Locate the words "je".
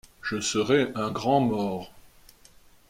0.23-0.39